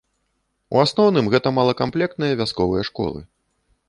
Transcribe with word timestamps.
У 0.77 0.79
асноўным, 0.85 1.29
гэта 1.35 1.51
малакамплектныя 1.57 2.39
вясковыя 2.41 2.87
школы. 2.91 3.21